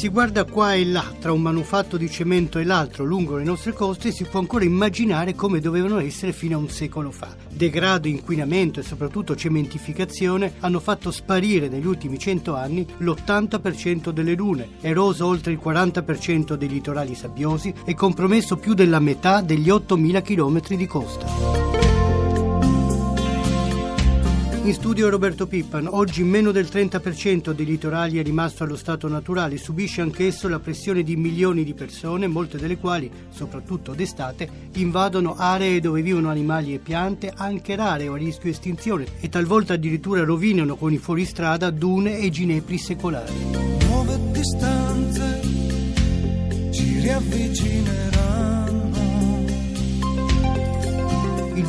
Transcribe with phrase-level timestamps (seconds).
[0.00, 3.74] Si guarda qua e là tra un manufatto di cemento e l'altro lungo le nostre
[3.74, 7.36] coste si può ancora immaginare come dovevano essere fino a un secolo fa.
[7.50, 14.70] Degrado, inquinamento e soprattutto cementificazione hanno fatto sparire negli ultimi cento anni l'80% delle dune,
[14.80, 20.76] eroso oltre il 40% dei litorali sabbiosi e compromesso più della metà degli 8.000 km
[20.76, 21.59] di costa.
[24.62, 25.88] In studio Roberto Pippan.
[25.90, 31.02] Oggi meno del 30% dei litorali è rimasto allo stato naturale, subisce anch'esso la pressione
[31.02, 36.78] di milioni di persone, molte delle quali, soprattutto d'estate, invadono aree dove vivono animali e
[36.78, 42.18] piante, anche rare o a rischio estinzione, e talvolta addirittura rovinano con i fuoristrada dune
[42.18, 43.32] e ginepri secolari.
[43.86, 45.40] Nuove distanze
[46.70, 48.19] ci riavvicineranno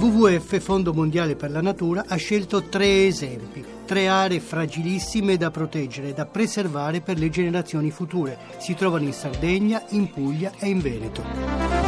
[0.02, 6.10] WWF, Fondo Mondiale per la Natura, ha scelto tre esempi, tre aree fragilissime da proteggere
[6.10, 8.36] e da preservare per le generazioni future.
[8.58, 11.81] Si trovano in Sardegna, in Puglia e in Veneto.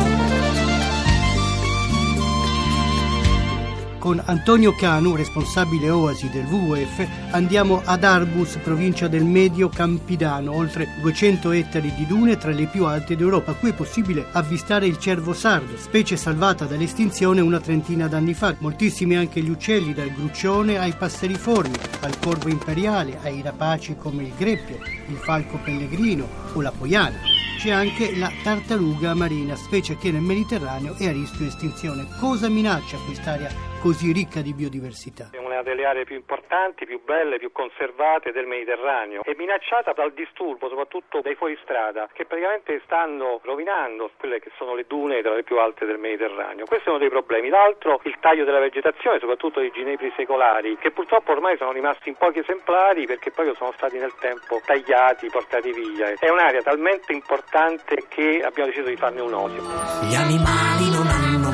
[4.03, 10.89] Con Antonio Canu, responsabile Oasi del WWF, andiamo ad Arbus, provincia del Medio Campidano, oltre
[10.99, 13.53] 200 ettari di dune tra le più alte d'Europa.
[13.53, 18.53] Qui è possibile avvistare il cervo sardo, specie salvata dall'estinzione una trentina d'anni fa.
[18.59, 24.33] Moltissimi anche gli uccelli, dal gruccione ai passeriformi, al corvo imperiale, ai rapaci come il
[24.37, 27.19] greppio, il falco pellegrino o la poiana.
[27.57, 32.05] C'è anche la tartaruga marina, specie che nel Mediterraneo è a rischio estinzione.
[32.19, 35.27] Cosa minaccia quest'area così ricca di biodiversità.
[35.33, 39.23] È una delle aree più importanti, più belle, più conservate del Mediterraneo.
[39.23, 44.85] È minacciata dal disturbo, soprattutto dai fuoristrada, che praticamente stanno rovinando quelle che sono le
[44.87, 46.63] dune tra le più alte del Mediterraneo.
[46.63, 47.49] Questo è uno dei problemi.
[47.49, 52.15] L'altro, il taglio della vegetazione, soprattutto dei ginepri secolari, che purtroppo ormai sono rimasti in
[52.15, 56.07] pochi esemplari perché poi sono stati nel tempo tagliati, portati via.
[56.17, 59.61] È un'area talmente importante che abbiamo deciso di farne un osio.
[60.07, 61.52] Gli animali non hanno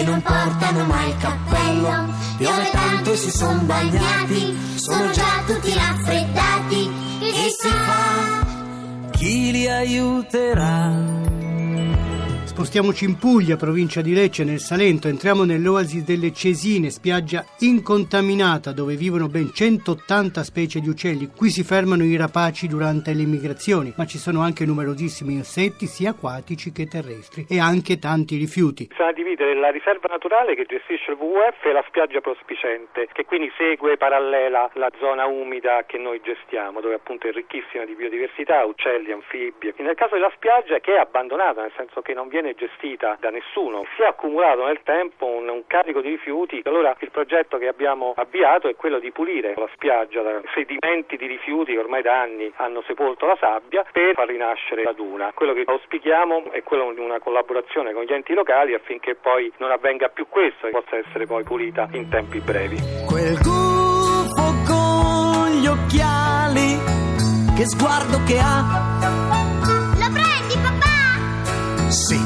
[0.00, 2.14] e non portano mai il cappello.
[2.38, 6.90] Piove tanto e si sono bagnati, sono già tutti raffreddati.
[7.18, 9.10] Che si fa?
[9.10, 11.29] Chi li aiuterà?
[12.60, 15.08] Spostiamoci in Puglia, provincia di Lecce, nel Salento.
[15.08, 21.32] Entriamo nell'oasi delle Cesine, spiaggia incontaminata dove vivono ben 180 specie di uccelli.
[21.34, 26.10] Qui si fermano i rapaci durante le migrazioni, ma ci sono anche numerosissimi insetti, sia
[26.10, 28.92] acquatici che terrestri, e anche tanti rifiuti.
[28.92, 33.50] Bisogna dividere la riserva naturale che gestisce il WWF e la spiaggia prospicente, che quindi
[33.56, 39.12] segue parallela la zona umida che noi gestiamo, dove appunto è ricchissima di biodiversità, uccelli,
[39.12, 39.72] anfibi.
[39.78, 43.30] Nel caso della spiaggia che è abbandonata, nel senso che non viene viene gestita da
[43.30, 43.84] nessuno.
[43.96, 48.12] Si è accumulato nel tempo un, un carico di rifiuti, allora il progetto che abbiamo
[48.16, 52.52] avviato è quello di pulire la spiaggia da sedimenti di rifiuti che ormai da anni
[52.56, 55.32] hanno sepolto la sabbia per far rinascere la duna.
[55.34, 59.70] Quello che auspichiamo è quello di una collaborazione con gli enti locali affinché poi non
[59.70, 62.76] avvenga più questo e possa essere poi pulita in tempi brevi.
[63.06, 66.78] Quel gufo con gli occhiali,
[67.56, 68.90] che sguardo che ha
[71.90, 72.19] Sí.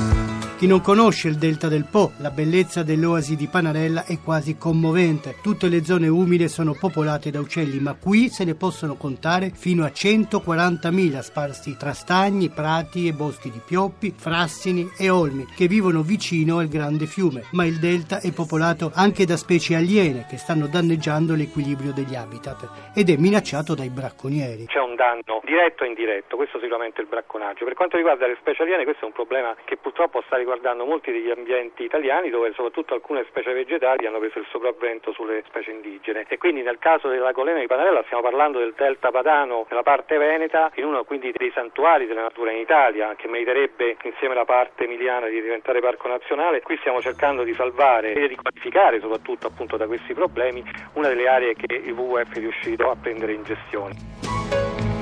[0.64, 5.36] Chi non conosce il delta del Po, la bellezza dell'oasi di Panarella è quasi commovente.
[5.42, 9.84] Tutte le zone umide sono popolate da uccelli, ma qui se ne possono contare fino
[9.84, 16.00] a 140.000 sparsi tra stagni, prati e boschi di pioppi, frassini e olmi che vivono
[16.00, 17.44] vicino al grande fiume.
[17.52, 22.94] Ma il delta è popolato anche da specie aliene che stanno danneggiando l'equilibrio degli habitat
[22.94, 24.64] ed è minacciato dai bracconieri.
[24.64, 27.66] C'è un danno diretto e indiretto, questo sicuramente è il bracconaggio.
[27.66, 30.84] Per quanto riguarda le specie aliene, questo è un problema che purtroppo sta riguardando riguardando
[30.84, 35.72] molti degli ambienti italiani dove soprattutto alcune specie vegetali hanno preso il sopravvento sulle specie
[35.72, 39.82] indigene e quindi nel caso della golena di Panarella stiamo parlando del delta padano nella
[39.82, 44.44] parte veneta, in uno quindi dei santuari della natura in Italia che meriterebbe insieme alla
[44.44, 46.62] parte emiliana di diventare parco nazionale.
[46.62, 50.62] Qui stiamo cercando di salvare e di qualificare soprattutto appunto da questi problemi
[50.94, 54.94] una delle aree che il WWF è riuscito a prendere in gestione.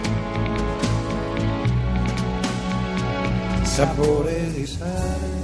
[3.72, 5.41] sapore di sale,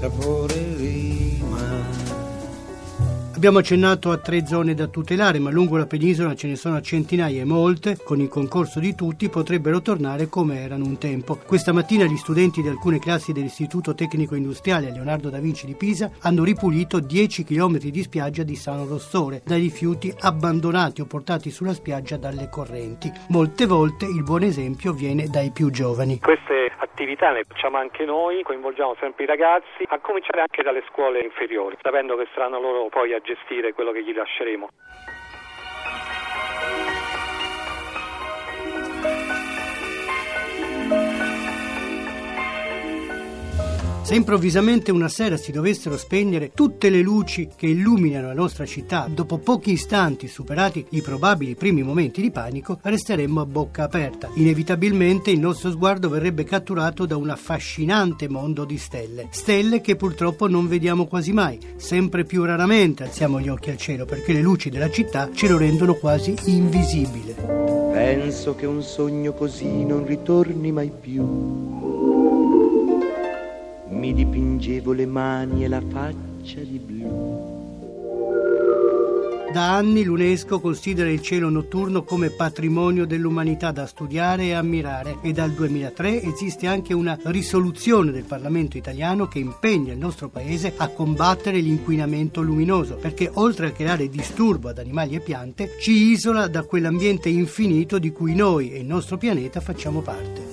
[0.00, 1.29] sapore di mare.
[3.40, 7.40] Abbiamo accennato a tre zone da tutelare, ma lungo la penisola ce ne sono centinaia
[7.40, 11.38] e molte, con il concorso di tutti, potrebbero tornare come erano un tempo.
[11.46, 16.10] Questa mattina gli studenti di alcune classi dell'Istituto Tecnico Industriale Leonardo da Vinci di Pisa
[16.20, 21.72] hanno ripulito 10 km di spiaggia di San Rossore dai rifiuti abbandonati o portati sulla
[21.72, 23.10] spiaggia dalle correnti.
[23.30, 26.18] Molte volte il buon esempio viene dai più giovani.
[26.18, 31.20] Queste attività le facciamo anche noi, coinvolgiamo sempre i ragazzi, a cominciare anche dalle scuole
[31.20, 34.68] inferiori, sapendo che saranno loro poi a gestire quello che gli lasceremo.
[44.10, 49.06] Se improvvisamente una sera si dovessero spegnere tutte le luci che illuminano la nostra città,
[49.08, 54.28] dopo pochi istanti, superati i probabili primi momenti di panico, resteremmo a bocca aperta.
[54.34, 59.28] Inevitabilmente il nostro sguardo verrebbe catturato da un affascinante mondo di stelle.
[59.30, 61.60] Stelle che purtroppo non vediamo quasi mai.
[61.76, 65.56] Sempre più raramente alziamo gli occhi al cielo perché le luci della città ce lo
[65.56, 67.34] rendono quasi invisibile.
[67.92, 71.79] Penso che un sogno così non ritorni mai più
[74.10, 77.58] mi dipingevo le mani e la faccia di blu.
[79.52, 85.32] Da anni l'UNESCO considera il cielo notturno come patrimonio dell'umanità da studiare e ammirare e
[85.32, 90.88] dal 2003 esiste anche una risoluzione del Parlamento italiano che impegna il nostro paese a
[90.88, 96.62] combattere l'inquinamento luminoso perché oltre a creare disturbo ad animali e piante ci isola da
[96.62, 100.49] quell'ambiente infinito di cui noi e il nostro pianeta facciamo parte.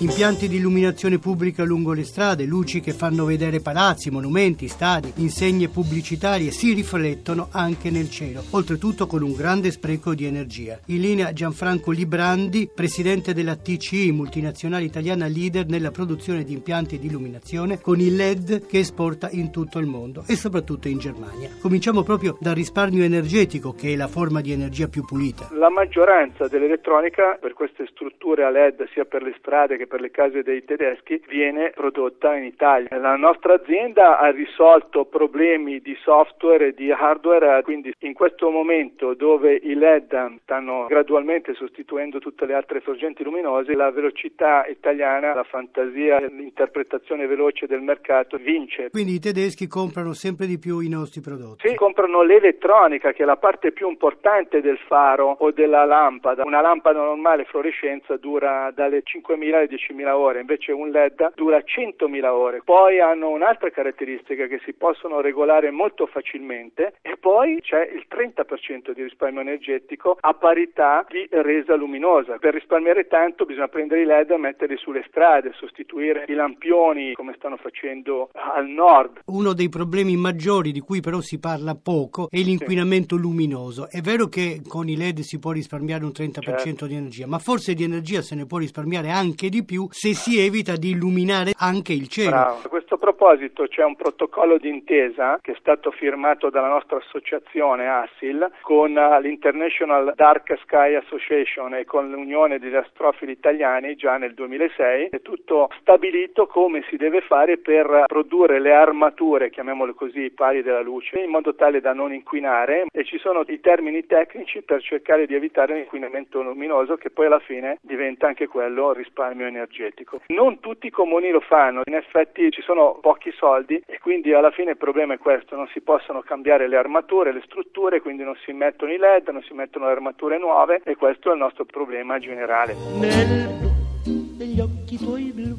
[0.00, 5.68] Impianti di illuminazione pubblica lungo le strade, luci che fanno vedere palazzi, monumenti, stadi, insegne
[5.68, 10.78] pubblicitarie si riflettono anche nel cielo, oltretutto con un grande spreco di energia.
[10.86, 17.08] In linea Gianfranco Librandi, presidente della TCI, multinazionale italiana leader nella produzione di impianti di
[17.08, 21.50] illuminazione con il LED che esporta in tutto il mondo e soprattutto in Germania.
[21.60, 25.48] Cominciamo proprio dal risparmio energetico che è la forma di energia più pulita.
[25.54, 30.10] La maggioranza dell'elettronica per queste strutture a LED sia per le strade che per le
[30.10, 32.96] case dei tedeschi viene prodotta in Italia.
[32.98, 39.14] La nostra azienda ha risolto problemi di software e di hardware, quindi in questo momento
[39.14, 45.44] dove i LED stanno gradualmente sostituendo tutte le altre sorgenti luminose, la velocità italiana, la
[45.44, 48.90] fantasia, l'interpretazione veloce del mercato vince.
[48.90, 51.68] Quindi i tedeschi comprano sempre di più i nostri prodotti?
[51.68, 56.44] Sì, comprano l'elettronica che è la parte più importante del faro o della lampada.
[56.44, 59.77] Una lampada normale fluorescenza dura dalle 5.000 alle 10.000
[60.12, 62.62] ore, invece un LED dura 100.000 ore.
[62.64, 68.92] Poi hanno un'altra caratteristica che si possono regolare molto facilmente e poi c'è il 30%
[68.92, 72.38] di risparmio energetico a parità di resa luminosa.
[72.38, 77.34] Per risparmiare tanto bisogna prendere i LED e metterli sulle strade, sostituire i lampioni come
[77.36, 79.20] stanno facendo al nord.
[79.26, 83.22] Uno dei problemi maggiori di cui però si parla poco è l'inquinamento sì.
[83.22, 83.88] luminoso.
[83.90, 86.86] È vero che con i LED si può risparmiare un 30% certo.
[86.86, 90.38] di energia, ma forse di energia se ne può risparmiare anche di più se si
[90.38, 92.30] evita di illuminare anche il cielo.
[92.30, 92.60] Bravo.
[92.64, 98.50] A questo proposito c'è un protocollo d'intesa che è stato firmato dalla nostra associazione ASIL
[98.62, 105.08] con uh, l'International Dark Sky Association e con l'Unione degli Astrofili Italiani già nel 2006.
[105.10, 110.80] È tutto stabilito come si deve fare per produrre le armature, chiamiamole così, pari della
[110.80, 115.26] luce, in modo tale da non inquinare e ci sono i termini tecnici per cercare
[115.26, 120.22] di evitare l'inquinamento luminoso che poi alla fine diventa anche quello risparmio energetico energetico.
[120.28, 124.50] Non tutti i comuni lo fanno, in effetti ci sono pochi soldi e quindi alla
[124.50, 128.36] fine il problema è questo, non si possono cambiare le armature, le strutture, quindi non
[128.44, 131.64] si mettono i LED, non si mettono le armature nuove e questo è il nostro
[131.64, 132.74] problema generale.
[132.98, 135.56] Nel blu degli occhi tuoi blu,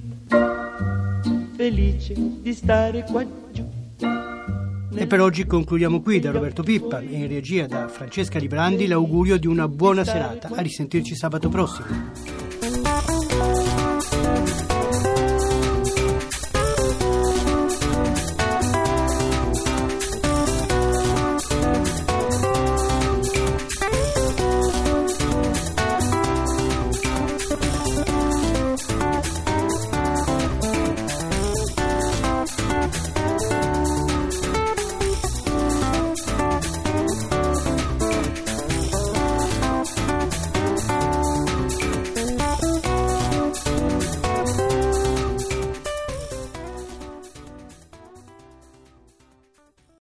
[1.55, 3.67] felice di stare qua giù.
[4.95, 9.37] E per oggi concludiamo qui da Roberto Pippa e in regia da Francesca Librandi l'augurio
[9.37, 10.49] di una buona serata.
[10.53, 12.48] A risentirci sabato prossimo.